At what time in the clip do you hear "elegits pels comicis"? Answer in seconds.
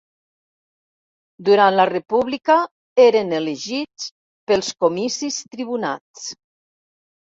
3.43-5.43